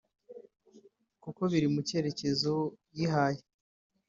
kuko 1.23 1.41
biri 1.51 1.67
mu 1.73 1.81
cyerekezo 1.87 2.53
yihaye 2.95 3.41